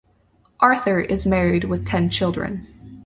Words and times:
Arthur 0.61 0.99
is 0.99 1.27
married 1.27 1.65
with 1.65 1.85
ten 1.85 2.09
children. 2.09 2.65